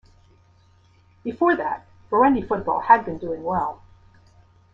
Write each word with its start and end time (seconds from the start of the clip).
Before 1.23 1.55
that, 1.55 1.85
Burundi 2.09 2.47
football 2.47 2.79
had 2.79 3.05
been 3.05 3.19
doing 3.19 3.43
well. 3.43 3.83